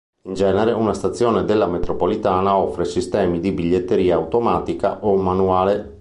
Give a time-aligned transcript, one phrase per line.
[0.23, 5.89] In genere, una stazione della metropolitana offre sistemi di biglietteria automatica o manuale.